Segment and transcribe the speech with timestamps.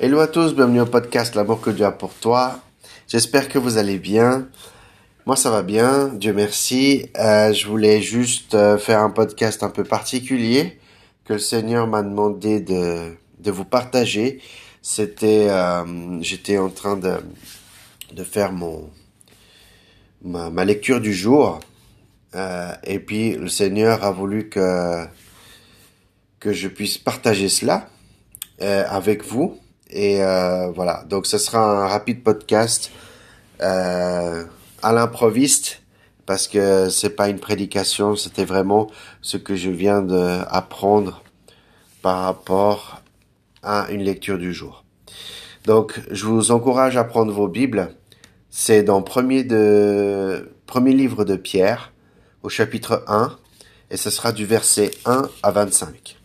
[0.00, 2.58] Hello à tous, bienvenue au podcast L'amour que Dieu a pour toi.
[3.06, 4.48] J'espère que vous allez bien.
[5.24, 7.06] Moi ça va bien, Dieu merci.
[7.16, 10.80] Euh, je voulais juste euh, faire un podcast un peu particulier
[11.24, 14.40] que le Seigneur m'a demandé de, de vous partager.
[14.82, 17.14] C'était, euh, j'étais en train de,
[18.12, 18.90] de faire mon
[20.24, 21.60] ma, ma lecture du jour
[22.34, 25.06] euh, et puis le Seigneur a voulu que
[26.40, 27.88] que je puisse partager cela
[28.60, 29.60] euh, avec vous.
[29.90, 32.90] Et euh, voilà, donc ce sera un rapide podcast
[33.60, 34.44] euh,
[34.82, 35.82] à l'improviste
[36.26, 41.22] parce que c'est pas une prédication, c'était vraiment ce que je viens d'apprendre
[42.02, 43.02] par rapport
[43.62, 44.84] à une lecture du jour.
[45.64, 47.94] Donc, je vous encourage à prendre vos Bibles.
[48.50, 51.92] C'est dans premier de premier livre de Pierre,
[52.42, 53.36] au chapitre 1,
[53.90, 56.23] et ce sera du verset 1 à 25.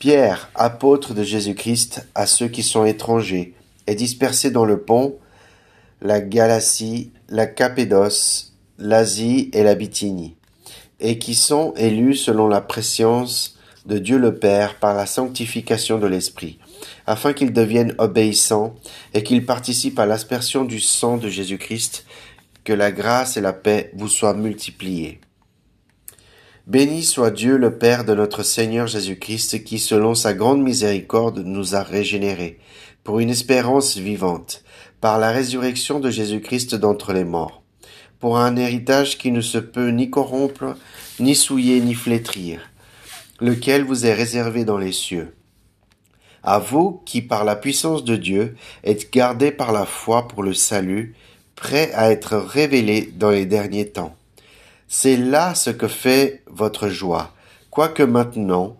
[0.00, 3.52] Pierre, apôtre de Jésus-Christ, à ceux qui sont étrangers
[3.86, 5.18] et dispersés dans le pont,
[6.00, 10.36] la Galatie, la Capédoce, l'Asie et la Bithynie,
[11.00, 16.06] et qui sont élus selon la préscience de Dieu le Père par la sanctification de
[16.06, 16.58] l'Esprit,
[17.06, 18.76] afin qu'ils deviennent obéissants
[19.12, 22.06] et qu'ils participent à l'aspersion du sang de Jésus-Christ,
[22.64, 25.20] que la grâce et la paix vous soient multipliées.
[26.70, 31.74] Béni soit Dieu le Père de notre Seigneur Jésus-Christ qui, selon sa grande miséricorde, nous
[31.74, 32.60] a régénérés
[33.02, 34.62] pour une espérance vivante,
[35.00, 37.64] par la résurrection de Jésus-Christ d'entre les morts,
[38.20, 40.76] pour un héritage qui ne se peut ni corrompre,
[41.18, 42.60] ni souiller, ni flétrir,
[43.40, 45.34] lequel vous est réservé dans les cieux.
[46.44, 50.54] À vous qui, par la puissance de Dieu, êtes gardés par la foi pour le
[50.54, 51.16] salut,
[51.56, 54.14] prêts à être révélés dans les derniers temps.
[54.92, 57.32] C'est là ce que fait votre joie,
[57.70, 58.76] quoique maintenant,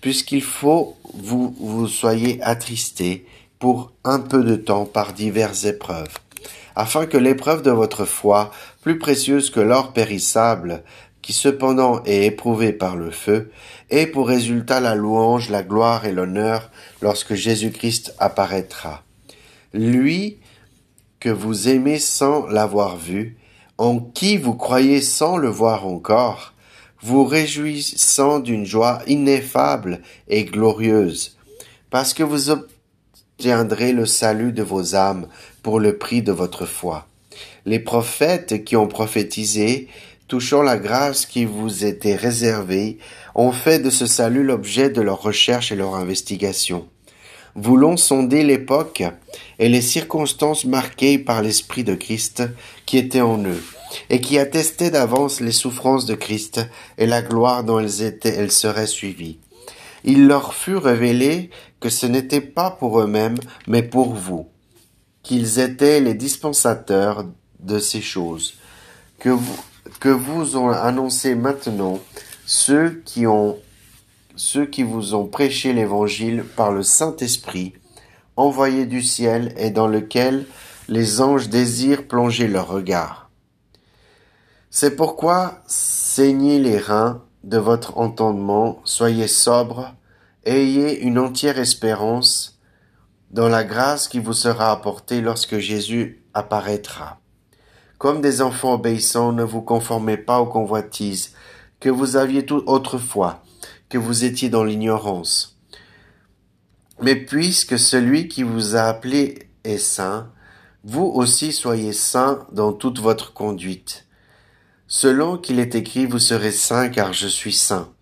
[0.00, 3.26] puisqu'il faut vous vous soyez attristés
[3.58, 6.16] pour un peu de temps par diverses épreuves,
[6.76, 8.50] afin que l'épreuve de votre foi,
[8.80, 10.82] plus précieuse que l'or périssable,
[11.20, 13.50] qui cependant est éprouvé par le feu,
[13.90, 16.70] ait pour résultat la louange, la gloire et l'honneur
[17.02, 19.02] lorsque Jésus-Christ apparaîtra.
[19.74, 20.38] Lui
[21.20, 23.36] que vous aimez sans l'avoir vu,
[23.80, 26.52] en qui vous croyez sans le voir encore,
[27.00, 31.38] vous réjouissant d'une joie ineffable et glorieuse,
[31.88, 35.28] parce que vous obtiendrez le salut de vos âmes
[35.62, 37.06] pour le prix de votre foi.
[37.64, 39.88] Les prophètes qui ont prophétisé,
[40.28, 42.98] touchant la grâce qui vous était réservée,
[43.34, 46.86] ont fait de ce salut l'objet de leur recherche et leur investigation.
[47.56, 49.02] Voulons sonder l'époque
[49.58, 52.44] et les circonstances marquées par l'Esprit de Christ
[52.90, 53.62] qui était en eux,
[54.08, 56.60] et qui attestait d'avance les souffrances de Christ
[56.98, 59.38] et la gloire dont elles étaient, elles seraient suivies.
[60.02, 64.48] Il leur fut révélé que ce n'était pas pour eux-mêmes, mais pour vous,
[65.22, 67.26] qu'ils étaient les dispensateurs
[67.60, 68.54] de ces choses,
[69.20, 69.30] que
[70.08, 72.00] vous, ont annoncé maintenant
[72.46, 73.56] ceux qui ont
[74.34, 77.72] ceux qui vous ont prêché l'évangile par le Saint-Esprit,
[78.34, 80.46] envoyé du ciel et dans lequel
[80.90, 83.30] les anges désirent plonger leur regard.
[84.70, 89.94] C'est pourquoi saignez les reins de votre entendement, soyez sobres,
[90.44, 92.58] ayez une entière espérance
[93.30, 97.20] dans la grâce qui vous sera apportée lorsque Jésus apparaîtra.
[97.98, 101.34] Comme des enfants obéissants, ne vous conformez pas aux convoitises
[101.78, 103.44] que vous aviez tout autrefois,
[103.88, 105.56] que vous étiez dans l'ignorance.
[107.00, 110.32] Mais puisque celui qui vous a appelé est saint,
[110.84, 114.06] vous aussi soyez saints dans toute votre conduite.
[114.88, 117.92] Selon qu'il est écrit, vous serez saints car je suis saint.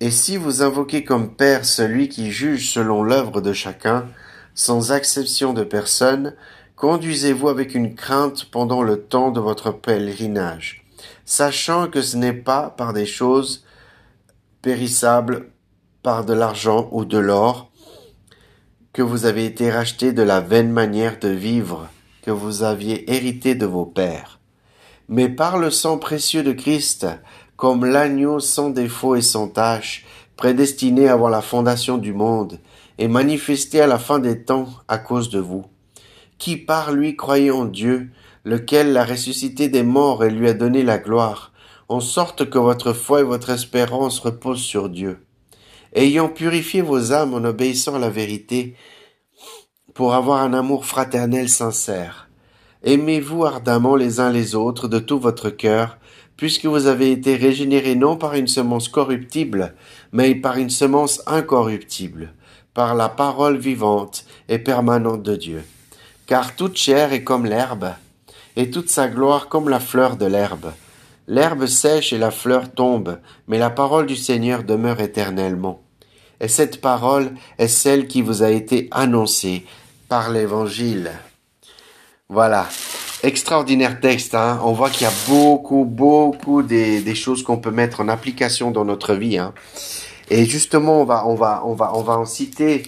[0.00, 4.08] Et si vous invoquez comme Père celui qui juge selon l'œuvre de chacun,
[4.54, 6.34] sans exception de personne,
[6.76, 10.84] conduisez-vous avec une crainte pendant le temps de votre pèlerinage,
[11.24, 13.64] sachant que ce n'est pas par des choses
[14.60, 15.50] périssable
[16.02, 17.71] par de l'argent ou de l'or,
[18.92, 21.88] que vous avez été racheté de la vaine manière de vivre
[22.20, 24.38] que vous aviez hérité de vos pères,
[25.08, 27.06] mais par le sang précieux de Christ,
[27.56, 30.04] comme l'agneau sans défaut et sans tache,
[30.36, 32.58] prédestiné avant la fondation du monde,
[32.98, 35.64] et manifesté à la fin des temps à cause de vous,
[36.36, 38.10] qui par lui croyez en Dieu,
[38.44, 41.52] lequel l'a ressuscité des morts et lui a donné la gloire,
[41.88, 45.24] en sorte que votre foi et votre espérance reposent sur Dieu.
[45.94, 48.76] Ayant purifié vos âmes en obéissant à la vérité,
[49.94, 52.30] pour avoir un amour fraternel sincère.
[52.82, 55.98] Aimez-vous ardemment les uns les autres de tout votre cœur,
[56.36, 59.74] puisque vous avez été régénérés non par une semence corruptible,
[60.12, 62.32] mais par une semence incorruptible,
[62.74, 65.62] par la parole vivante et permanente de Dieu.
[66.26, 67.92] Car toute chair est comme l'herbe,
[68.56, 70.72] et toute sa gloire comme la fleur de l'herbe.
[71.28, 75.81] L'herbe sèche et la fleur tombe, mais la parole du Seigneur demeure éternellement.
[76.42, 79.64] Et cette parole est celle qui vous a été annoncée
[80.08, 81.12] par l'Évangile.
[82.28, 82.68] Voilà.
[83.22, 84.60] Extraordinaire texte, hein.
[84.64, 88.84] On voit qu'il y a beaucoup, beaucoup des, choses qu'on peut mettre en application dans
[88.84, 89.54] notre vie, hein.
[90.30, 92.82] Et justement, on va, on va, on va, on va en citer,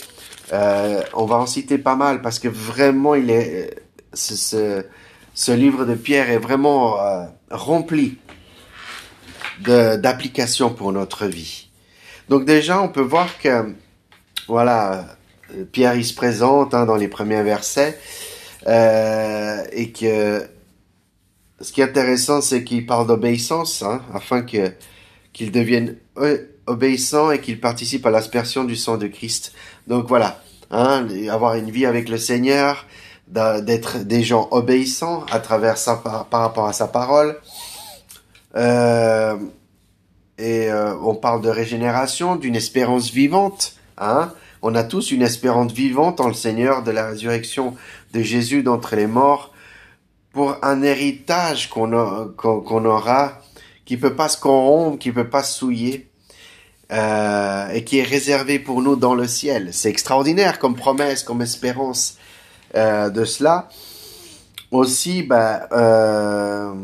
[0.52, 3.76] euh, on va en citer pas mal parce que vraiment, il est,
[4.14, 4.84] ce,
[5.34, 8.18] ce, livre de Pierre est vraiment euh, rempli
[9.60, 11.63] d'applications pour notre vie.
[12.28, 13.74] Donc déjà, on peut voir que,
[14.48, 15.16] voilà,
[15.72, 17.98] Pierre il se présente hein, dans les premiers versets
[18.66, 20.46] euh, et que
[21.60, 24.72] ce qui est intéressant, c'est qu'il parle d'obéissance, hein, afin que
[25.32, 25.96] qu'il devienne
[26.66, 29.52] obéissant et qu'il participe à l'aspersion du sang de Christ.
[29.88, 32.86] Donc voilà, hein, avoir une vie avec le Seigneur,
[33.26, 37.36] d'être des gens obéissants à travers sa par, rapport à sa parole.
[38.54, 39.36] Euh,
[40.38, 43.74] et euh, on parle de régénération, d'une espérance vivante.
[43.98, 44.32] Hein.
[44.62, 47.76] On a tous une espérance vivante en le Seigneur de la résurrection
[48.12, 49.52] de Jésus d'entre les morts
[50.32, 53.40] pour un héritage qu'on aura
[53.84, 56.10] qui peut pas se corrompre, qui peut pas se souiller.
[56.92, 59.70] Euh, et qui est réservé pour nous dans le ciel.
[59.72, 62.18] C'est extraordinaire comme promesse, comme espérance
[62.74, 63.70] euh, de cela.
[64.70, 66.74] Aussi, ben, euh,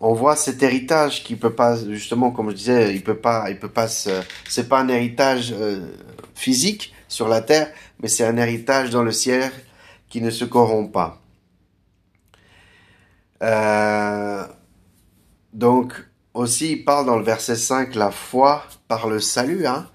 [0.00, 3.58] on voit cet héritage qui peut pas, justement, comme je disais, il peut pas, il
[3.58, 5.54] peut pas c'est pas un héritage
[6.34, 9.50] physique sur la terre, mais c'est un héritage dans le ciel
[10.08, 11.20] qui ne se corrompt pas.
[15.52, 15.94] donc,
[16.38, 19.66] aussi, il parle dans le verset 5 la foi par le salut.
[19.66, 19.88] Hein.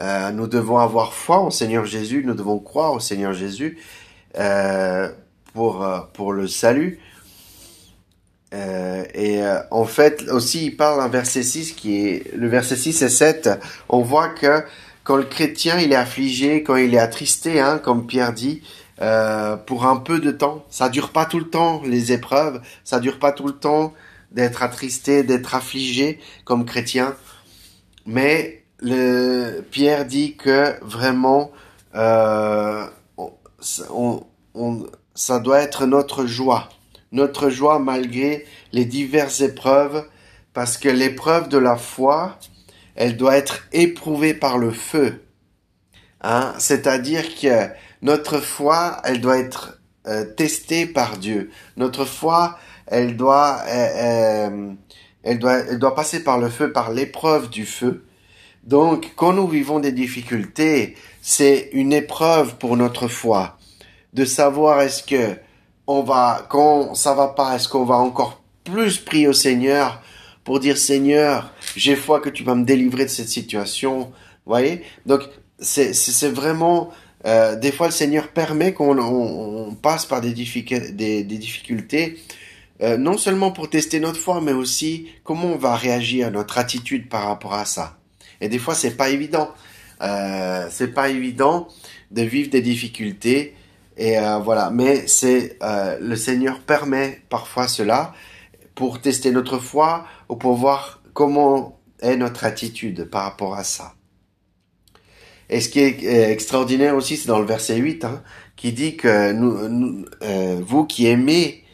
[0.00, 3.78] Euh, nous devons avoir foi au Seigneur Jésus, nous devons croire au Seigneur Jésus
[4.38, 5.12] euh,
[5.52, 7.00] pour, euh, pour le salut.
[9.14, 13.08] Et en fait, aussi, il parle un verset 6 qui est le verset 6 et
[13.08, 13.50] 7.
[13.88, 14.62] On voit que
[15.02, 18.62] quand le chrétien il est affligé, quand il est attristé, hein, comme Pierre dit,
[19.66, 23.18] pour un peu de temps, ça dure pas tout le temps les épreuves, ça dure
[23.18, 23.92] pas tout le temps
[24.30, 27.14] d'être attristé, d'être affligé comme chrétien.
[28.06, 28.64] Mais
[29.70, 31.52] Pierre dit que vraiment,
[31.94, 32.86] euh,
[35.14, 36.68] ça doit être notre joie.
[37.14, 40.04] Notre joie malgré les diverses épreuves,
[40.52, 42.40] parce que l'épreuve de la foi,
[42.96, 45.22] elle doit être éprouvée par le feu.
[46.22, 46.54] Hein?
[46.58, 47.68] C'est-à-dire que
[48.02, 51.52] notre foi, elle doit être euh, testée par Dieu.
[51.76, 52.58] Notre foi,
[52.88, 54.72] elle doit, euh, euh,
[55.22, 58.04] elle doit, elle doit passer par le feu, par l'épreuve du feu.
[58.64, 63.56] Donc, quand nous vivons des difficultés, c'est une épreuve pour notre foi
[64.14, 65.38] de savoir est-ce que
[65.86, 70.02] on va, quand ça va pas, est-ce qu'on va encore plus prier au Seigneur
[70.42, 74.12] pour dire Seigneur, j'ai foi que tu vas me délivrer de cette situation.
[74.46, 74.82] Voyez?
[75.06, 75.22] Donc,
[75.58, 76.90] c'est, c'est vraiment,
[77.26, 82.18] euh, des fois le Seigneur permet qu'on on, passe par des, des, des difficultés
[82.82, 87.08] euh, non seulement pour tester notre foi, mais aussi comment on va réagir, notre attitude
[87.08, 87.98] par rapport à ça.
[88.40, 89.50] Et des fois, c'est pas évident.
[90.02, 91.68] Euh, c'est pas évident
[92.10, 93.54] de vivre des difficultés.
[93.96, 98.12] Et euh, voilà, mais c'est euh, le Seigneur permet parfois cela
[98.74, 103.94] pour tester notre foi ou pour voir comment est notre attitude par rapport à ça.
[105.48, 108.22] Et ce qui est extraordinaire aussi, c'est dans le verset 8, hein,
[108.56, 110.06] qui dit que nous,
[110.64, 111.64] vous qui aimez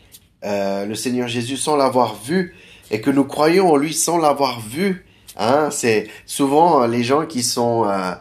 [0.43, 2.55] euh, le Seigneur Jésus sans l'avoir vu
[2.91, 5.05] et que nous croyons en lui sans l'avoir vu.
[5.37, 8.15] Hein, c'est souvent euh, les gens qui sont, euh,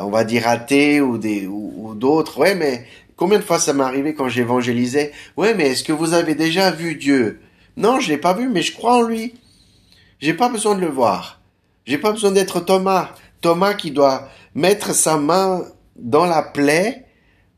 [0.00, 2.38] on va dire athées ou des ou, d'autres.
[2.38, 2.86] Ouais, mais
[3.20, 6.70] combien de fois ça m'est arrivé quand j'évangélisais Ouais, mais est-ce que vous avez déjà
[6.70, 7.40] vu Dieu?
[7.76, 9.34] Non, je l'ai pas vu, mais je crois en lui.
[10.20, 11.40] J'ai pas besoin de le voir.
[11.84, 13.10] J'ai pas besoin d'être Thomas.
[13.42, 17.04] Thomas qui doit mettre sa main dans la plaie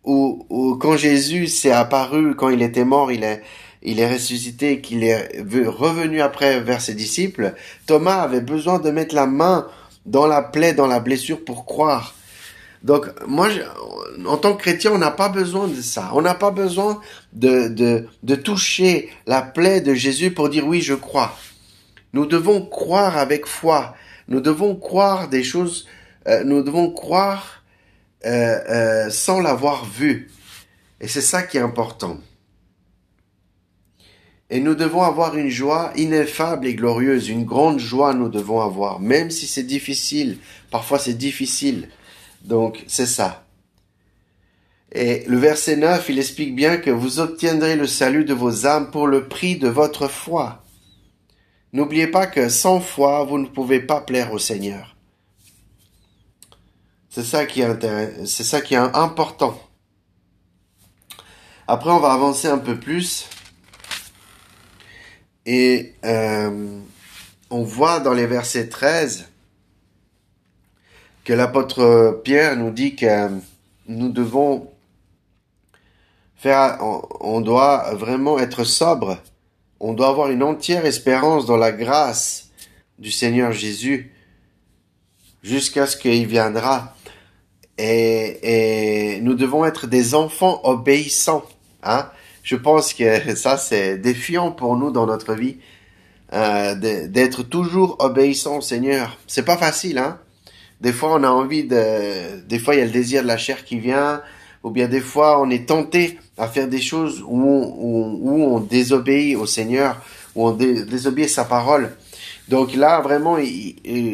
[0.02, 5.40] ou, ou quand Jésus s'est apparu, quand il était mort, il est ressuscité, qu'il est
[5.40, 7.54] revenu après vers ses disciples,
[7.86, 9.68] Thomas avait besoin de mettre la main
[10.06, 12.16] dans la plaie, dans la blessure pour croire.
[12.82, 13.48] Donc moi,
[14.26, 16.10] en tant que chrétien, on n'a pas besoin de ça.
[16.14, 17.00] On n'a pas besoin
[17.32, 18.06] de,
[18.42, 21.36] toucher la plaie de Jésus pour dire oui, je crois.
[22.12, 23.94] Nous devons croire avec foi.
[24.28, 25.86] Nous devons croire des choses.
[26.28, 27.62] Euh, nous devons croire
[28.26, 30.30] euh, euh, sans l'avoir vu.
[31.00, 32.18] Et c'est ça qui est important.
[34.50, 39.00] Et nous devons avoir une joie ineffable et glorieuse, une grande joie nous devons avoir,
[39.00, 40.36] même si c'est difficile.
[40.70, 41.88] Parfois c'est difficile
[42.44, 43.46] Donc, c'est ça.
[44.92, 48.90] Et le verset 9, il explique bien que vous obtiendrez le salut de vos âmes
[48.90, 50.62] pour le prix de votre foi.
[51.72, 54.94] N'oubliez pas que sans foi, vous ne pouvez pas plaire au Seigneur.
[57.08, 59.58] C'est ça qui est c'est ça qui est important.
[61.66, 63.28] Après, on va avancer un peu plus.
[65.46, 66.80] Et euh,
[67.50, 69.28] on voit dans les versets 13
[71.24, 73.28] que l'apôtre Pierre nous dit que
[73.86, 74.68] nous devons
[76.36, 76.78] faire,
[77.20, 79.18] on doit vraiment être sobre.
[79.78, 82.50] On doit avoir une entière espérance dans la grâce
[82.98, 84.12] du Seigneur Jésus
[85.42, 86.94] jusqu'à ce qu'il viendra.
[87.78, 91.44] Et, nous devons être des enfants obéissants.
[91.82, 92.08] Hein?
[92.42, 95.58] Je pense que ça, c'est défiant pour nous dans notre vie,
[96.32, 99.18] euh, d'être toujours obéissant au Seigneur.
[99.26, 100.18] C'est pas facile, hein?
[100.82, 103.38] Des fois, on a envie de, des fois, il y a le désir de la
[103.38, 104.20] chair qui vient,
[104.62, 108.60] ou bien des fois, on est tenté à faire des choses où on, où, on
[108.60, 110.00] désobéit au Seigneur,
[110.34, 111.96] où on désobéit sa parole.
[112.48, 113.38] Donc là, vraiment,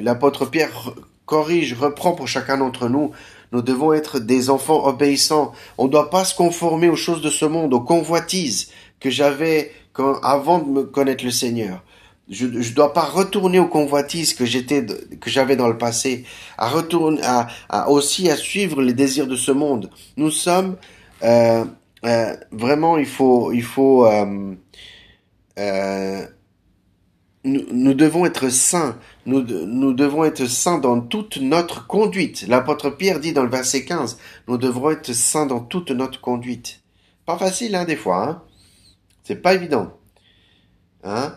[0.03, 0.95] l'apôtre Pierre
[1.27, 3.13] corrige, reprend pour chacun d'entre nous
[3.53, 5.53] nous devons être des enfants obéissants.
[5.79, 8.71] On ne doit pas se conformer aux choses de ce monde, aux convoitises
[9.01, 9.73] que j'avais
[10.23, 11.83] avant de me connaître le Seigneur.
[12.31, 16.25] Je ne dois pas retourner aux convoitises que j'étais, que j'avais dans le passé,
[16.59, 19.91] à retourner, à, aussi à suivre les désirs de ce monde.
[20.17, 20.77] Nous sommes
[21.23, 21.65] euh,
[22.05, 24.55] euh, vraiment, il faut, il faut, euh,
[25.59, 26.27] euh
[27.45, 32.47] nous, nous, devons être saints nous, nous devons être saints dans toute notre conduite.
[32.49, 34.19] L'apôtre Pierre dit dans le verset 15,
[34.49, 36.81] nous devrons être saints dans toute notre conduite.
[37.27, 38.43] Pas facile, hein, des fois, hein.
[39.23, 39.93] C'est pas évident.
[41.05, 41.37] Hein.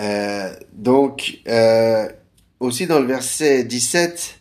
[0.00, 2.08] Euh, donc, euh,
[2.58, 4.40] aussi dans le verset 17,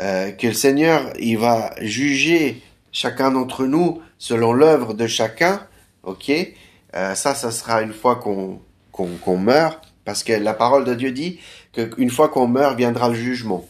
[0.00, 2.62] euh, que le Seigneur, il va juger
[2.92, 5.66] chacun d'entre nous selon l'œuvre de chacun.
[6.02, 8.60] Ok, euh, ça, ça sera une fois qu'on
[8.92, 11.38] qu'on meurt, parce que la parole de Dieu dit
[11.72, 13.64] qu'une fois qu'on meurt, viendra le jugement.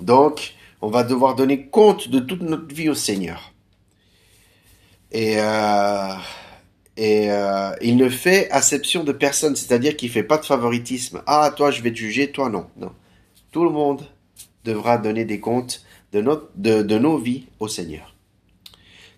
[0.00, 3.52] Donc, on va devoir donner compte de toute notre vie au Seigneur.
[5.10, 5.36] Et,
[6.96, 11.22] et euh, il ne fait acception de personne, c'est-à-dire qu'il fait pas de favoritisme.
[11.26, 12.66] Ah, toi, je vais te juger, toi, non.
[12.76, 12.92] Non.
[13.50, 14.02] Tout le monde
[14.64, 18.14] devra donner des comptes de, notre, de, de nos vies au Seigneur.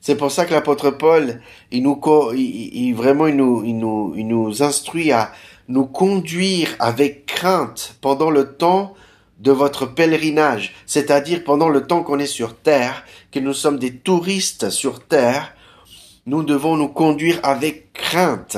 [0.00, 1.40] C'est pour ça que l'apôtre Paul,
[1.71, 2.00] il nous,
[2.35, 5.33] il, vraiment, il nous, il nous, il nous instruit à,
[5.69, 8.95] nous conduire avec crainte pendant le temps
[9.40, 13.97] de votre pèlerinage, c'est-à-dire pendant le temps qu'on est sur terre, que nous sommes des
[13.97, 15.54] touristes sur terre,
[16.26, 18.57] nous devons nous conduire avec crainte,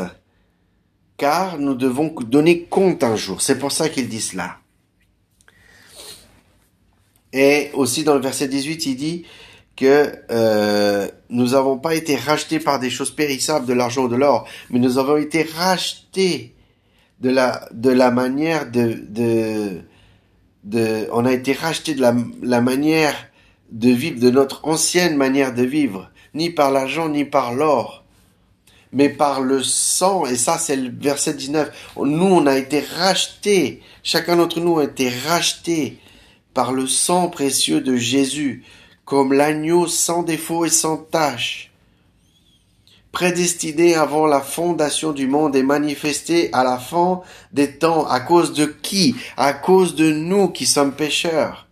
[1.17, 3.43] car nous devons donner compte un jour.
[3.43, 4.59] C'est pour ça qu'il dit cela.
[7.33, 9.25] Et aussi dans le verset 18, il dit
[9.77, 14.17] que euh, nous n'avons pas été rachetés par des choses périssables, de l'argent ou de
[14.17, 16.55] l'or, mais nous avons été rachetés
[17.21, 19.83] de la, manière de,
[20.65, 23.15] de, on a été racheté de la manière
[23.71, 28.05] de vivre, de notre ancienne manière de vivre, ni par l'argent, ni par l'or,
[28.93, 33.83] mais par le sang, et ça c'est le verset 19, nous on a été rachetés,
[34.03, 35.99] chacun d'entre nous a été racheté
[36.55, 38.65] par le sang précieux de Jésus,
[39.05, 41.73] comme l'agneau sans défaut et sans tache
[43.17, 48.07] prédestiné avant la fondation du monde et manifesté à la fin des temps.
[48.07, 49.17] À cause de qui?
[49.39, 51.66] À cause de nous qui sommes pécheurs.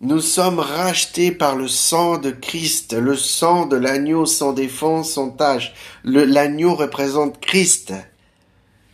[0.00, 5.30] Nous sommes rachetés par le sang de Christ, le sang de l'agneau sans défense, sans
[5.30, 5.72] tâche.
[6.04, 7.94] L'agneau représente Christ.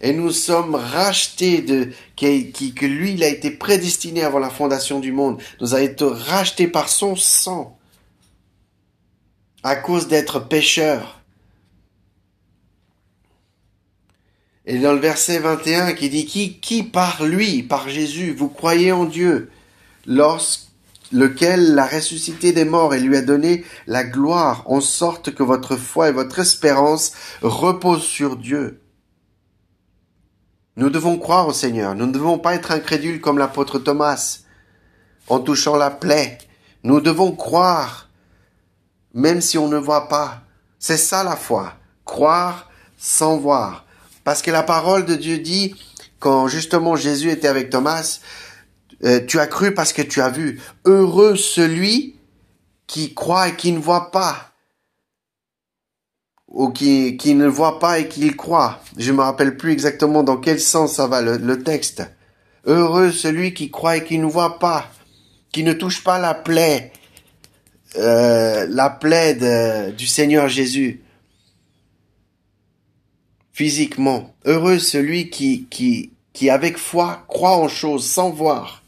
[0.01, 5.01] Et nous sommes rachetés de, qui, que lui, il a été prédestiné avant la fondation
[5.01, 5.41] du monde.
[5.61, 7.79] Nous avons été rachetés par son sang
[9.65, 11.21] à cause d'être pécheur.
[14.67, 18.93] Et dans le verset 21 qui dit qui, qui par lui, par Jésus, vous croyez
[18.93, 19.51] en Dieu,
[21.13, 25.77] lequel l'a ressuscité des morts et lui a donné la gloire, en sorte que votre
[25.77, 28.81] foi et votre espérance reposent sur Dieu.
[30.77, 34.39] Nous devons croire au Seigneur, nous ne devons pas être incrédules comme l'apôtre Thomas,
[35.29, 36.39] en touchant la plaie.
[36.83, 38.09] Nous devons croire
[39.15, 40.43] même si on ne voit pas.
[40.79, 41.75] C'est ça la foi.
[42.05, 43.85] Croire sans voir.
[44.25, 45.75] Parce que la parole de Dieu dit,
[46.19, 48.21] quand justement Jésus était avec Thomas,
[49.05, 50.61] euh, tu as cru parce que tu as vu.
[50.85, 52.17] Heureux celui
[52.87, 54.53] qui croit et qui ne voit pas.
[56.49, 58.81] Ou qui, ne voit pas et qui croit.
[58.99, 62.03] Je me rappelle plus exactement dans quel sens ça va le texte.
[62.65, 64.91] Heureux celui qui croit et qui ne voit pas.
[65.51, 66.93] qui ne touche pas la plaie,
[67.97, 71.03] euh, la plaie du Seigneur Jésus
[73.53, 74.35] physiquement.
[74.45, 76.11] Heureux celui qui
[76.49, 78.82] avec foi croit en choses sans voir.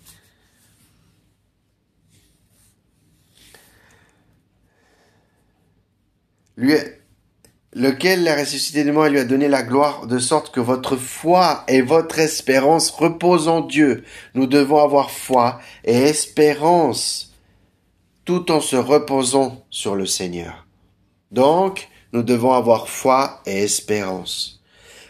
[6.56, 6.74] Lui,
[7.72, 11.64] lequel l'a ressuscité de moi lui a donné la gloire, de sorte que votre foi
[11.68, 14.04] et votre espérance reposent en Dieu.
[14.34, 17.32] Nous devons avoir foi et espérance
[18.24, 20.66] tout en se reposant sur le Seigneur.
[21.30, 24.62] Donc, nous devons avoir foi et espérance.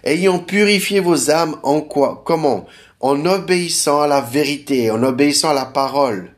[0.03, 2.23] Ayant purifié vos âmes en quoi?
[2.25, 2.67] Comment?
[3.01, 6.34] En obéissant à la vérité, en obéissant à la parole.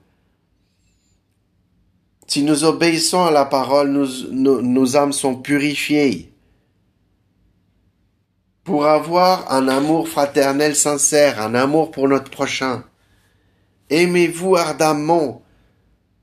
[2.26, 3.90] Si nous obéissons à la parole,
[4.30, 6.32] nos, âmes sont purifiées.
[8.64, 12.84] Pour avoir un amour fraternel sincère, un amour pour notre prochain.
[13.90, 15.42] Aimez-vous ardemment.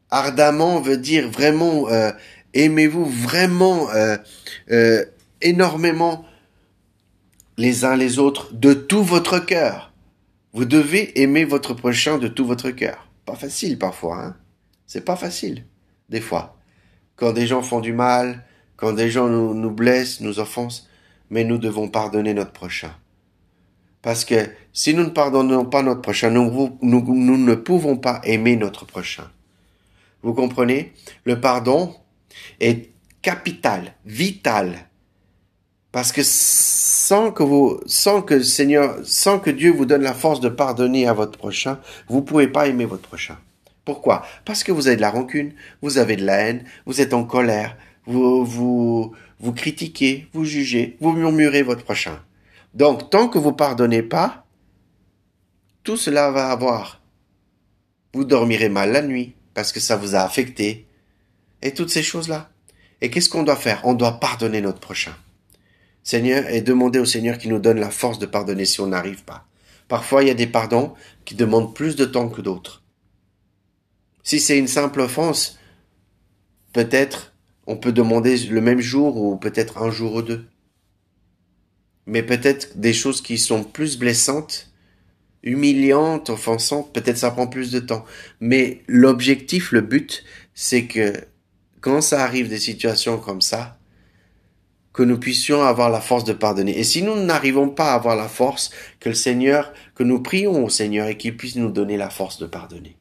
[0.09, 2.11] Ardemment veut dire vraiment, euh,
[2.53, 4.17] aimez-vous vraiment euh,
[4.71, 5.05] euh,
[5.41, 6.25] énormément
[7.57, 9.93] les uns les autres de tout votre cœur.
[10.51, 13.07] Vous devez aimer votre prochain de tout votre cœur.
[13.25, 14.35] Pas facile parfois, hein.
[14.85, 15.63] C'est pas facile
[16.13, 16.55] des fois.
[17.17, 18.45] Quand des gens font du mal,
[18.77, 20.87] quand des gens nous, blessent, nous offensent,
[21.29, 22.91] mais nous devons pardonner notre prochain.
[24.01, 28.85] Parce que si nous ne pardonnons pas notre prochain, nous, ne pouvons pas aimer notre
[28.85, 29.29] prochain.
[30.21, 30.93] Vous comprenez?
[31.25, 31.95] Le pardon
[32.59, 32.91] est
[33.21, 34.87] capital, vital.
[35.91, 40.39] Parce que sans que vous, sans que Seigneur, sans que Dieu vous donne la force
[40.41, 43.37] de pardonner à votre prochain, vous ne pouvez pas aimer votre prochain.
[43.85, 44.25] Pourquoi?
[44.45, 47.25] Parce que vous avez de la rancune, vous avez de la haine, vous êtes en
[47.25, 52.21] colère, vous, vous, vous critiquez, vous jugez, vous murmurez votre prochain.
[52.73, 54.45] Donc, tant que vous pardonnez pas,
[55.83, 57.01] tout cela va avoir.
[58.13, 60.87] Vous dormirez mal la nuit, parce que ça vous a affecté,
[61.61, 62.49] et toutes ces choses-là.
[63.01, 63.81] Et qu'est-ce qu'on doit faire?
[63.83, 65.13] On doit pardonner notre prochain.
[66.03, 69.23] Seigneur, et demander au Seigneur qui nous donne la force de pardonner si on n'arrive
[69.23, 69.45] pas.
[69.87, 70.93] Parfois, il y a des pardons
[71.25, 72.82] qui demandent plus de temps que d'autres.
[74.23, 75.59] Si c'est une simple offense,
[76.71, 77.33] peut-être
[77.67, 80.45] on peut demander le même jour ou peut-être un jour ou deux.
[82.05, 84.71] Mais peut-être des choses qui sont plus blessantes,
[85.43, 88.05] humiliantes, offensantes, peut-être ça prend plus de temps.
[88.39, 91.13] Mais l'objectif, le but, c'est que
[91.81, 93.77] quand ça arrive des situations comme ça,
[94.93, 96.77] que nous puissions avoir la force de pardonner.
[96.77, 100.63] Et si nous n'arrivons pas à avoir la force, que le Seigneur, que nous prions
[100.63, 102.95] au Seigneur et qu'il puisse nous donner la force de pardonner.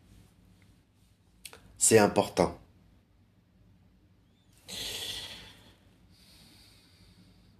[1.84, 2.56] C'est important.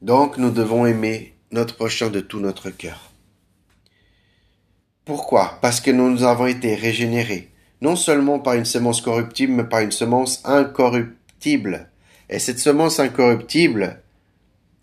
[0.01, 3.11] Donc nous devons aimer notre prochain de tout notre cœur.
[5.05, 5.59] Pourquoi?
[5.61, 9.91] Parce que nous avons été régénérés, non seulement par une semence corruptible, mais par une
[9.91, 11.89] semence incorruptible.
[12.31, 14.05] Et cette semence incorruptible,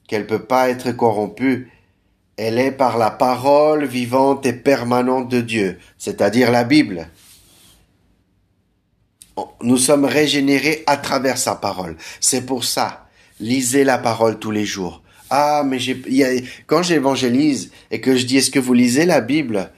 [0.10, 1.71] qu'elle ne peut pas être corrompue,
[2.36, 7.10] elle est par la parole vivante et permanente de Dieu, c'est-à-dire la Bible
[9.62, 11.95] nous sommes régénérés à travers sa parole.
[12.19, 13.08] C'est pour ça,
[13.39, 15.02] lisez la parole tous les jours.
[15.30, 15.78] Ah, mais
[16.65, 19.71] quand j'évangélise et que je dis est-ce que vous lisez la Bible?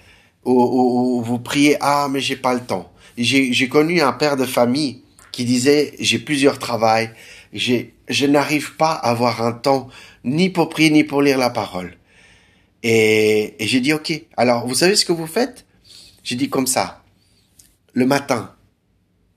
[0.45, 2.91] Ou, vous priez ah mais j'ai pas le temps.
[3.17, 7.11] J'ai connu un père de famille qui disait j'ai plusieurs travails,
[7.53, 9.89] je n'arrive pas à avoir un temps
[10.23, 11.97] ni pour prier ni pour lire la parole.
[12.81, 14.09] Et, et j'ai dit ok.
[14.37, 15.65] Alors vous savez ce que vous faites?
[16.23, 17.03] J'ai dit comme ça.
[17.93, 18.55] Le matin,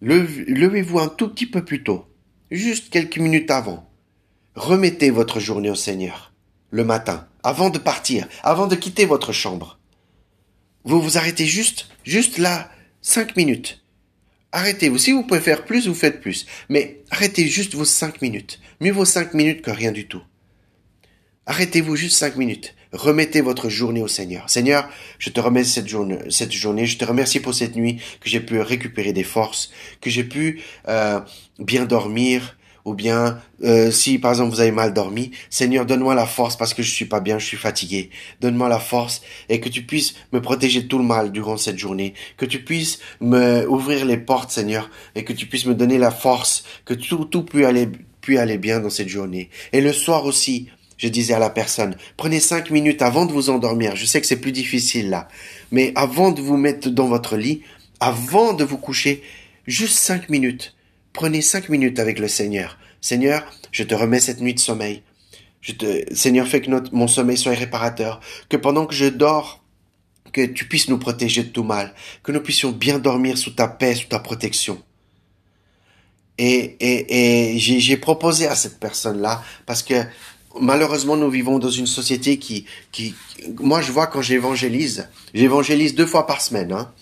[0.05, 2.05] Levez-vous un tout petit peu plus tôt,
[2.51, 3.91] juste quelques minutes avant.
[4.55, 6.35] Remettez votre journée au Seigneur,
[6.71, 9.79] le matin, avant de partir, avant de quitter votre chambre.
[10.85, 13.83] Vous vous arrêtez juste, juste là, cinq minutes.
[14.53, 14.99] Arrêtez-vous.
[14.99, 16.45] Si vous pouvez faire plus, vous faites plus.
[16.69, 18.61] Mais arrêtez juste vos cinq minutes.
[18.81, 20.23] Mieux vaut cinq minutes que rien du tout.
[21.47, 22.75] Arrêtez-vous juste cinq minutes.
[22.95, 24.49] Remettez votre journée au Seigneur.
[24.49, 26.87] Seigneur, je te remercie cette journée.
[26.87, 30.63] Je te remercie pour cette nuit que j'ai pu récupérer des forces, que j'ai pu
[30.89, 31.21] euh,
[31.59, 36.27] bien dormir, ou bien euh, si par exemple vous avez mal dormi, Seigneur, donne-moi la
[36.27, 38.11] force parce que je suis pas bien, je suis fatigué.
[38.41, 41.79] Donne-moi la force et que tu puisses me protéger de tout le mal durant cette
[41.79, 45.99] journée, que tu puisses me ouvrir les portes, Seigneur, et que tu puisses me donner
[45.99, 47.89] la force, que tout tout puisse aller
[48.21, 49.51] puisse aller bien dans cette journée.
[49.73, 53.51] Et le soir aussi, je disais à la personne, prenez cinq minutes avant de vous
[53.51, 53.97] endormir.
[53.97, 55.29] Je sais que c'est plus difficile là.
[55.73, 57.63] Mais avant de vous mettre dans votre lit,
[58.01, 59.23] avant de vous coucher,
[59.67, 60.75] juste cinq minutes.
[61.13, 62.79] Prenez cinq minutes avec le Seigneur.
[63.01, 65.03] Seigneur, je te remets cette nuit de sommeil.
[66.13, 68.21] Seigneur, fais que mon sommeil soit réparateur.
[68.49, 69.63] Que pendant que je dors,
[70.33, 73.69] que tu puisses nous protéger de tout mal, que nous puissions bien dormir sous ta
[73.69, 74.83] paix, sous ta protection.
[76.37, 79.95] Et j'ai proposé à cette personne-là, parce que
[80.61, 83.15] malheureusement, nous vivons dans une société qui, qui,
[83.61, 86.93] moi, je vois quand j'évangélise, j'évangélise deux fois par semaine, hein.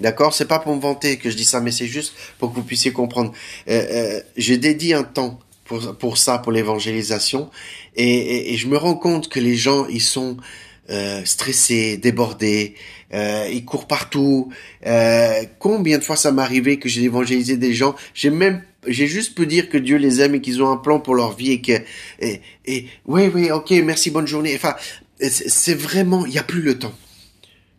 [0.00, 0.32] D'accord?
[0.34, 2.64] C'est pas pour me vanter que je dis ça, mais c'est juste pour que vous
[2.64, 3.32] puissiez comprendre.
[3.68, 7.50] Euh, euh, j'ai dédié un temps pour, pour ça, pour l'évangélisation,
[7.94, 10.38] et, et, je me rends compte que les gens, ils sont
[10.90, 12.74] euh, stressés, débordés,
[13.14, 14.50] euh, ils courent partout.
[14.86, 17.94] Euh, combien de fois ça m'est arrivé que j'ai évangélisé des gens?
[18.14, 21.00] J'ai même j'ai juste pu dire que Dieu les aime et qu'ils ont un plan
[21.00, 21.72] pour leur vie et que
[22.20, 24.74] et, et oui oui ok merci bonne journée enfin
[25.20, 26.94] c'est vraiment il y a plus le temps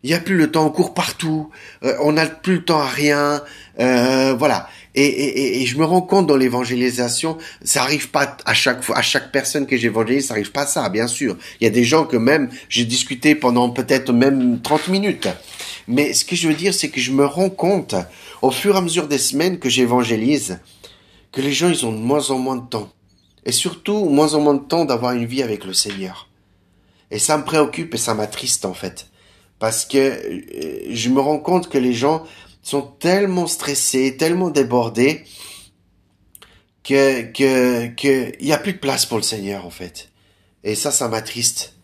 [0.02, 1.50] il y a plus le temps on court partout
[1.84, 3.42] euh, on n'a plus le temps à rien
[3.80, 8.54] euh, voilà et, et, et, je me rends compte dans l'évangélisation, ça arrive pas à
[8.54, 11.36] chaque fois, à chaque personne que j'évangélise, ça arrive pas à ça, bien sûr.
[11.60, 15.26] Il y a des gens que même j'ai discuté pendant peut-être même 30 minutes.
[15.88, 17.96] Mais ce que je veux dire, c'est que je me rends compte,
[18.40, 20.60] au fur et à mesure des semaines que j'évangélise,
[21.34, 22.90] que les gens, ils ont de moins en moins de temps.
[23.44, 26.28] Et surtout, moins en moins de temps d'avoir une vie avec le Seigneur.
[27.10, 29.08] Et ça me préoccupe et ça m'attriste, en fait.
[29.58, 32.24] Parce que euh, je me rends compte que les gens,
[32.64, 35.24] sont tellement stressés, tellement débordés
[36.82, 40.10] que que que il y a plus de place pour le Seigneur en fait.
[40.64, 41.74] Et ça, ça m'attriste.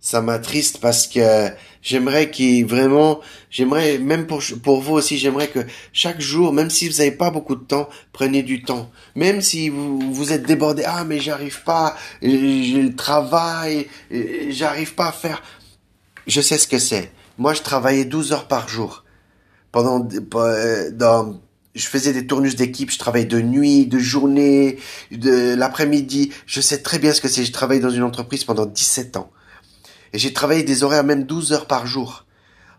[0.00, 1.48] Ça m'attriste parce que
[1.82, 5.60] j'aimerais qu'il vraiment, j'aimerais même pour pour vous aussi, j'aimerais que
[5.92, 8.90] chaque jour, même si vous n'avez pas beaucoup de temps, prenez du temps.
[9.14, 13.88] Même si vous vous êtes débordé, ah mais j'arrive pas, j'ai le travail,
[14.48, 15.42] j'arrive pas à faire.
[16.26, 17.12] Je sais ce que c'est.
[17.36, 19.04] Moi, je travaillais 12 heures par jour
[19.72, 21.40] pendant euh, dans
[21.74, 24.78] je faisais des tournus d'équipe, je travaillais de nuit, de journée,
[25.10, 26.30] de l'après-midi.
[26.44, 27.44] Je sais très bien ce que c'est.
[27.44, 29.30] J'ai travaillé dans une entreprise pendant 17 ans.
[30.12, 32.26] Et j'ai travaillé des horaires même 12 heures par jour.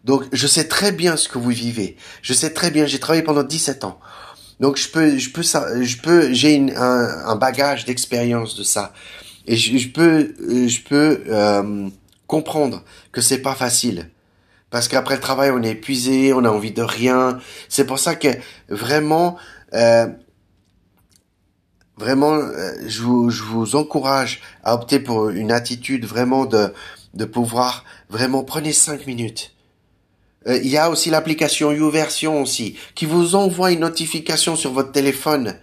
[0.03, 1.97] Donc, je sais très bien ce que vous vivez.
[2.21, 3.99] Je sais très bien, j'ai travaillé pendant 17 ans.
[4.59, 8.93] Donc, je peux, je peux, ça, je peux, j'ai un, un, bagage d'expérience de ça.
[9.47, 10.33] Et je, je peux,
[10.67, 11.89] je peux euh,
[12.27, 14.09] comprendre que c'est pas facile
[14.73, 17.37] parce qu'après le travail, on est épuisé, on a envie de rien.
[17.69, 18.29] C'est pour ça que
[18.69, 19.37] vraiment,
[19.75, 20.07] euh,
[21.95, 26.73] vraiment, euh, je, vous, je vous encourage à opter pour une attitude vraiment de,
[27.13, 29.51] de pouvoir vraiment prenez cinq minutes.
[30.47, 34.91] Euh, il y a aussi l'application YouVersion aussi qui vous envoie une notification sur votre
[34.91, 35.55] téléphone.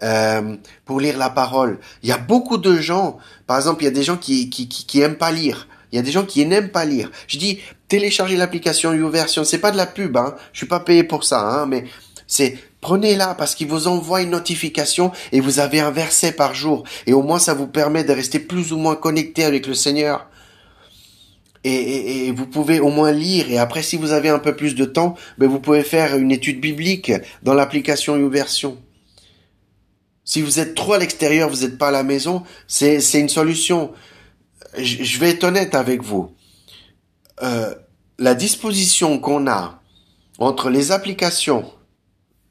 [0.00, 1.80] Euh, pour lire la parole.
[2.04, 4.68] Il y a beaucoup de gens, par exemple, il y a des gens qui, qui,
[4.68, 5.66] qui, qui aiment pas lire.
[5.90, 7.10] Il y a des gens qui n'aiment pas lire.
[7.26, 7.58] Je dis,
[7.88, 9.42] téléchargez l'application YouVersion.
[9.42, 10.36] C'est pas de la pub, hein.
[10.52, 11.84] Je suis pas payé pour ça, hein, mais
[12.28, 16.84] c'est prenez-la parce qu'il vous envoie une notification et vous avez un verset par jour.
[17.06, 20.28] Et au moins, ça vous permet de rester plus ou moins connecté avec le Seigneur.
[21.68, 23.50] Et, vous pouvez au moins lire.
[23.50, 26.32] Et après, si vous avez un peu plus de temps, ben vous pouvez faire une
[26.32, 28.78] étude biblique dans l'application YouVersion.
[30.24, 33.92] Si vous êtes trop à l'extérieur, vous n'êtes pas à la maison, c'est une solution
[34.76, 36.32] je vais être honnête avec vous.
[37.42, 37.74] Euh,
[38.18, 39.80] la disposition qu'on a
[40.38, 41.70] entre les applications,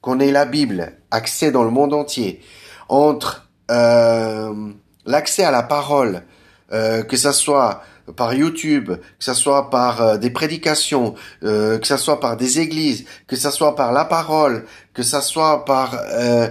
[0.01, 2.41] qu'on ait la Bible, accès dans le monde entier,
[2.89, 4.71] entre euh,
[5.05, 6.23] l'accès à la parole,
[6.71, 7.81] euh, que ça soit
[8.15, 12.59] par YouTube, que ça soit par euh, des prédications, euh, que ça soit par des
[12.59, 16.49] églises, que ça soit par la parole, que ça soit par euh,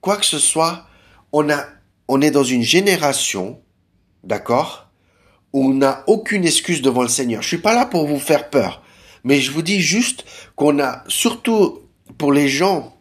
[0.00, 0.86] quoi que ce soit,
[1.32, 1.64] on a,
[2.08, 3.60] on est dans une génération
[4.22, 4.88] D'accord
[5.52, 7.42] On n'a aucune excuse devant le Seigneur.
[7.42, 8.82] Je suis pas là pour vous faire peur.
[9.22, 10.24] Mais je vous dis juste
[10.56, 11.80] qu'on a, surtout
[12.16, 12.96] pour les gens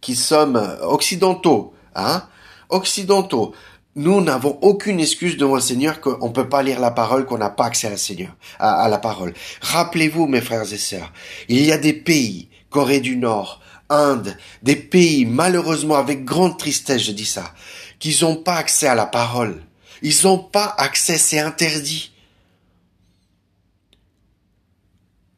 [0.00, 2.24] qui sommes occidentaux, hein,
[2.70, 3.54] occidentaux,
[3.94, 7.38] nous n'avons aucune excuse devant le Seigneur qu'on ne peut pas lire la parole, qu'on
[7.38, 9.34] n'a pas accès à la Seigneur, la parole.
[9.60, 11.12] Rappelez-vous, mes frères et sœurs,
[11.48, 17.02] il y a des pays, Corée du Nord, Inde, des pays, malheureusement, avec grande tristesse,
[17.02, 17.52] je dis ça,
[17.98, 19.62] qui n'ont pas accès à la parole.
[20.00, 22.12] Ils n'ont pas accès, c'est interdit.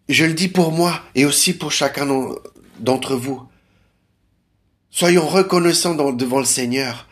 [0.09, 2.07] Je le dis pour moi et aussi pour chacun
[2.79, 3.43] d'entre vous.
[4.91, 7.09] Soyons reconnaissants devant le Seigneur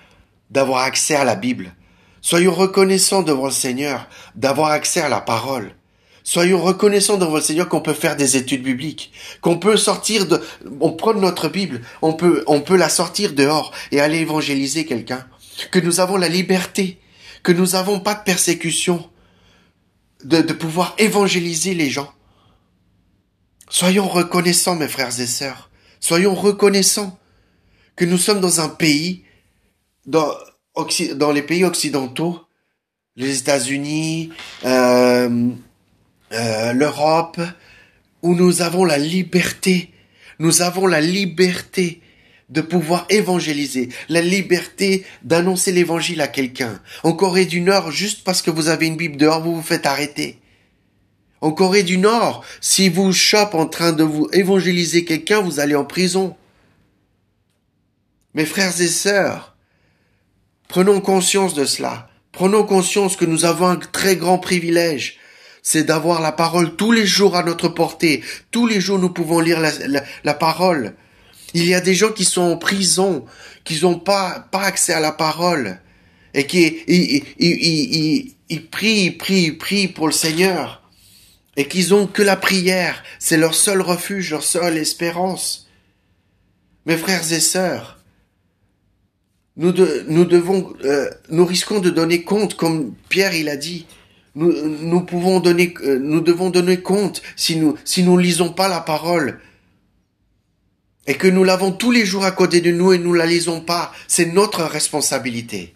[0.53, 1.75] d'avoir accès à la Bible.
[2.21, 5.75] Soyons reconnaissants devant le Seigneur d'avoir accès à la parole.
[6.23, 10.41] Soyons reconnaissants devant le Seigneur qu'on peut faire des études bibliques, qu'on peut sortir de,
[10.81, 15.27] on prend notre Bible, on peut, on peut la sortir dehors et aller évangéliser quelqu'un,
[15.73, 17.01] que nous avons la liberté
[17.43, 19.09] que nous n'avons pas de persécution,
[20.25, 22.13] de, de pouvoir évangéliser les gens.
[23.69, 25.71] Soyons reconnaissants, mes frères et sœurs.
[26.01, 27.19] Soyons reconnaissants
[27.97, 29.25] que nous sommes dans un pays,
[30.07, 30.33] dans,
[31.17, 32.41] dans les pays occidentaux,
[33.17, 34.31] les États-Unis,
[34.65, 35.51] euh,
[36.33, 37.41] euh, l'Europe,
[38.23, 39.93] où nous avons la liberté,
[40.39, 42.01] nous avons la liberté
[42.49, 46.81] de pouvoir évangéliser, la liberté d'annoncer l'évangile à quelqu'un.
[47.03, 49.87] En Corée du Nord, juste parce que vous avez une Bible dehors, vous vous faites
[49.87, 50.39] arrêter.
[51.41, 55.75] En Corée du Nord, si vous chopez en train de vous évangéliser quelqu'un, vous allez
[55.75, 56.37] en prison.
[58.35, 59.52] Mes frères et sœurs,
[60.73, 62.09] prenons conscience de cela.
[62.33, 65.19] Prenons conscience que nous avons un très grand privilège.
[65.63, 68.23] C'est d'avoir la parole tous les jours à notre portée.
[68.51, 70.95] Tous les jours, nous pouvons lire la, parole.
[71.53, 73.27] Il y a des gens qui sont en prison,
[73.65, 75.79] qui n'ont pas, pas accès à la parole,
[76.33, 80.89] et qui ils, ils, ils, prient, ils prient, ils prient pour le Seigneur,
[81.59, 85.69] et qu'ils ont que la prière, c'est leur seul refuge, leur seule espérance.
[86.87, 88.02] Mes frères et sœurs,
[89.57, 89.75] nous,
[90.09, 93.87] nous devons, euh, nous risquons de donner compte, comme Pierre il a dit.
[94.35, 98.69] Nous, nous pouvons donner, euh, nous devons donner compte si nous, si nous lisons pas
[98.69, 99.41] la parole
[101.07, 103.61] et que nous l'avons tous les jours à côté de nous et nous la lisons
[103.61, 105.75] pas, c'est notre responsabilité.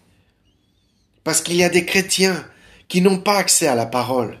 [1.23, 2.45] Parce qu'il y a des chrétiens
[2.87, 4.39] qui n'ont pas accès à la parole.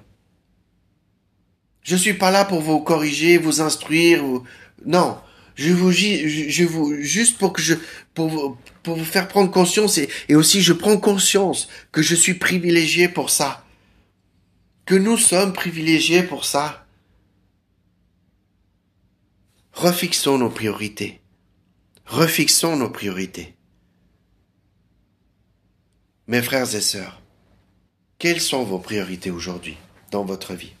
[1.83, 4.23] Je suis pas là pour vous corriger, vous instruire,
[4.85, 5.17] non.
[5.55, 7.75] Je vous, je vous, juste pour que je,
[8.13, 13.09] pour pour vous faire prendre conscience et, aussi je prends conscience que je suis privilégié
[13.09, 13.65] pour ça.
[14.85, 16.87] Que nous sommes privilégiés pour ça.
[19.73, 21.19] Refixons nos priorités.
[22.05, 23.57] Refixons nos priorités.
[26.27, 27.21] Mes frères et sœurs,
[28.19, 29.75] quelles sont vos priorités aujourd'hui
[30.11, 30.75] dans votre vie?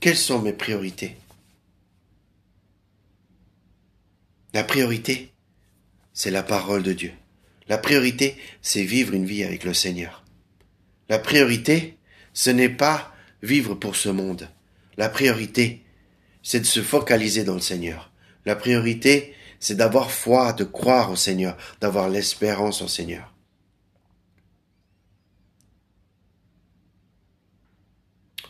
[0.00, 1.16] Quelles sont mes priorités?
[4.52, 5.30] La priorité,
[6.20, 7.14] c'est la parole de Dieu.
[7.66, 10.22] La priorité, c'est vivre une vie avec le Seigneur.
[11.08, 11.96] La priorité,
[12.34, 14.50] ce n'est pas vivre pour ce monde.
[14.98, 15.82] La priorité,
[16.42, 18.10] c'est de se focaliser dans le Seigneur.
[18.44, 23.32] La priorité, c'est d'avoir foi, de croire au Seigneur, d'avoir l'espérance au Seigneur.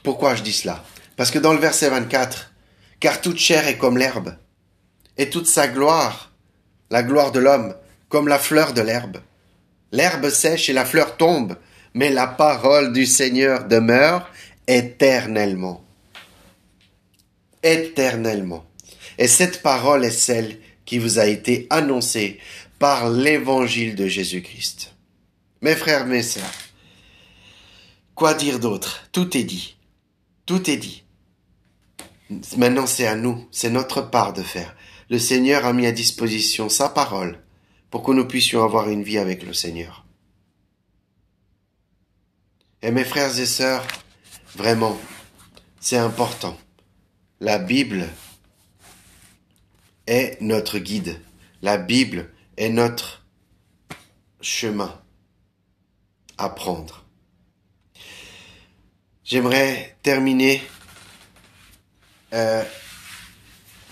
[0.02, 0.84] Pourquoi je dis cela?
[1.14, 2.52] Parce que dans le verset 24,
[2.98, 4.36] car toute chair est comme l'herbe,
[5.16, 6.29] et toute sa gloire,
[6.90, 7.74] la gloire de l'homme,
[8.08, 9.18] comme la fleur de l'herbe.
[9.92, 11.56] L'herbe sèche et la fleur tombe,
[11.94, 14.28] mais la parole du Seigneur demeure
[14.66, 15.84] éternellement
[17.62, 18.64] éternellement.
[19.18, 22.40] Et cette parole est celle qui vous a été annoncée
[22.78, 24.94] par l'évangile de Jésus-Christ.
[25.60, 26.44] Mes frères, mes sœurs,
[28.14, 29.08] quoi dire d'autre?
[29.12, 29.76] Tout est dit.
[30.46, 31.04] Tout est dit.
[32.56, 34.74] Maintenant, c'est à nous, c'est notre part de faire.
[35.10, 37.42] Le Seigneur a mis à disposition sa parole
[37.90, 40.06] pour que nous puissions avoir une vie avec le Seigneur.
[42.80, 43.84] Et mes frères et sœurs,
[44.54, 44.96] vraiment,
[45.80, 46.56] c'est important.
[47.40, 48.08] La Bible
[50.06, 51.20] est notre guide.
[51.60, 53.26] La Bible est notre
[54.40, 54.96] chemin
[56.38, 57.04] à prendre.
[59.24, 60.62] J'aimerais terminer
[62.32, 62.62] euh,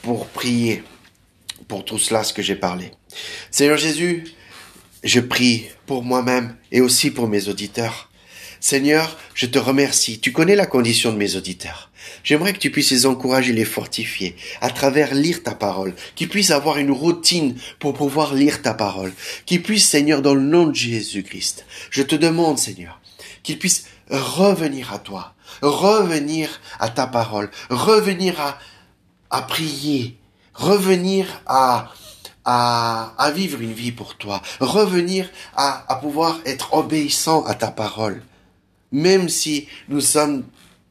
[0.03, 0.85] pour prier
[1.69, 2.91] pour tout cela ce que j'ai parlé.
[3.51, 4.25] Seigneur Jésus,
[5.05, 8.11] je prie pour moi-même et aussi pour mes auditeurs.
[8.61, 10.19] Seigneur, je te remercie.
[10.19, 11.91] Tu connais la condition de mes auditeurs.
[12.25, 16.51] J'aimerais que tu puisses les encourager, les fortifier à travers lire ta parole, qu'ils puissent
[16.51, 19.13] avoir une routine pour pouvoir lire ta parole,
[19.47, 23.01] qu'ils puissent, Seigneur, dans le nom de Jésus-Christ, je te demande, Seigneur,
[23.43, 28.59] qu'ils puissent revenir à toi, revenir à ta parole, revenir à,
[29.31, 30.17] à prier,
[30.59, 31.91] revenir à,
[32.45, 37.71] à, à, vivre une vie pour toi, revenir à, à pouvoir être obéissant à ta
[37.71, 38.23] parole.
[38.93, 40.45] Même si nous sommes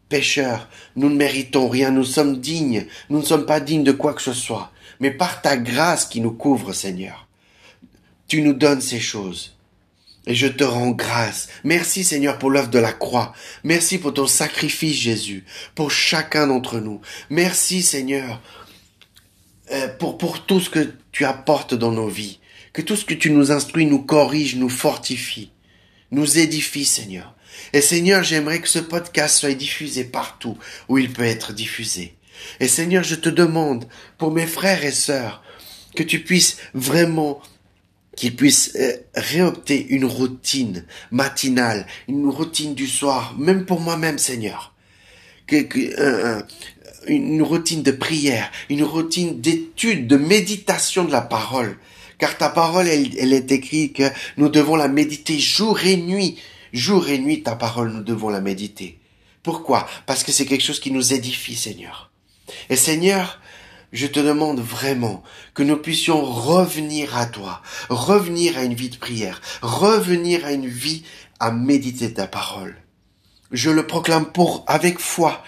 [0.10, 4.14] pécheurs, nous ne méritons rien, nous sommes dignes, nous ne sommes pas dignes de quoi
[4.14, 4.72] que ce soit.
[5.00, 7.28] Mais par ta grâce qui nous couvre, Seigneur,
[8.28, 9.54] tu nous donnes ces choses.
[10.26, 11.48] Et je te rends grâce.
[11.64, 13.34] Merci Seigneur pour l'œuvre de la croix.
[13.64, 17.00] Merci pour ton sacrifice Jésus, pour chacun d'entre nous.
[17.30, 18.42] Merci Seigneur
[20.00, 22.40] pour, pour tout ce que tu apportes dans nos vies.
[22.74, 25.52] Que tout ce que tu nous instruis nous corrige, nous fortifie,
[26.12, 27.36] nous édifie Seigneur.
[27.74, 30.58] Et Seigneur, j'aimerais que ce podcast soit diffusé partout
[30.90, 32.16] où il peut être diffusé.
[32.60, 33.86] Et Seigneur, je te demande
[34.18, 35.44] pour mes frères et sœurs
[35.96, 37.42] que tu puisses vraiment
[38.16, 44.74] qu'ils puissent euh, réopter une routine matinale, une routine du soir, même pour moi-même, Seigneur.
[45.46, 46.44] Que, que
[47.08, 51.78] une routine de prière, une routine d'étude, de méditation de la parole.
[52.18, 56.38] Car ta parole, elle, est écrite que nous devons la méditer jour et nuit
[56.74, 59.00] Jour et nuit, ta parole, nous devons la méditer
[59.42, 59.88] Pourquoi?
[60.06, 62.12] Parce que c'est quelque chose qui nous édifie, Seigneur.
[62.70, 63.40] Et Seigneur,
[63.94, 68.98] je te demande vraiment que nous puissions revenir à toi, revenir à une vie de
[68.98, 71.04] prière, revenir à une vie
[71.40, 72.76] à méditer ta parole.
[73.52, 75.44] Je le proclame pour, avec foi,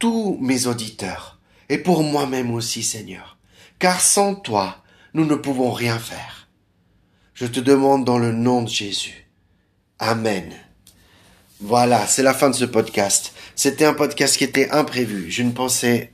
[0.00, 3.38] tous mes auditeurs et pour moi-même aussi, Seigneur.
[3.78, 4.82] Car sans toi,
[5.14, 6.48] nous ne pouvons rien faire.
[7.34, 9.28] Je te demande dans le nom de Jésus.
[10.00, 10.52] Amen.
[11.60, 13.32] Voilà, c'est la fin de ce podcast.
[13.54, 15.30] C'était un podcast qui était imprévu.
[15.30, 16.12] Je ne pensais,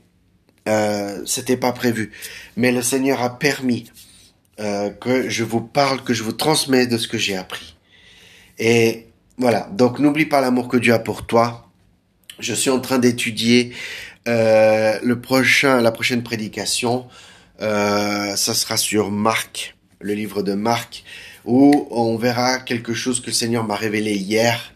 [0.69, 2.13] euh, c'était pas prévu,
[2.57, 3.91] mais le Seigneur a permis
[4.59, 7.77] euh, que je vous parle, que je vous transmets de ce que j'ai appris.
[8.59, 9.07] Et
[9.39, 9.69] voilà.
[9.73, 11.66] Donc n'oublie pas l'amour que Dieu a pour toi.
[12.39, 13.73] Je suis en train d'étudier
[14.29, 17.07] euh, le prochain, la prochaine prédication.
[17.63, 21.05] Euh, ça sera sur Marc, le livre de Marc,
[21.47, 24.75] où on verra quelque chose que le Seigneur m'a révélé hier,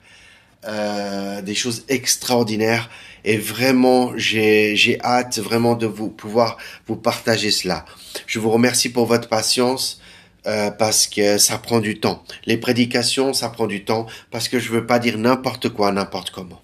[0.67, 2.89] euh, des choses extraordinaires.
[3.25, 7.85] Et vraiment, j'ai, j'ai hâte vraiment de vous pouvoir vous partager cela.
[8.27, 10.01] Je vous remercie pour votre patience.
[10.47, 12.25] Euh, parce que ça prend du temps.
[12.47, 16.31] Les prédications, ça prend du temps parce que je veux pas dire n'importe quoi, n'importe
[16.31, 16.63] comment.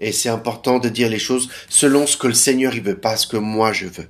[0.00, 3.16] Et c'est important de dire les choses selon ce que le Seigneur il veut, pas
[3.16, 4.08] ce que moi je veux.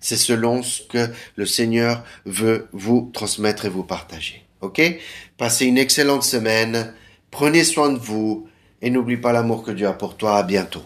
[0.00, 4.44] C'est selon ce que le Seigneur veut vous transmettre et vous partager.
[4.60, 4.80] Ok?
[5.36, 6.92] Passez une excellente semaine.
[7.30, 8.46] Prenez soin de vous
[8.82, 10.36] et n'oublie pas l'amour que Dieu a pour toi.
[10.36, 10.82] À bientôt.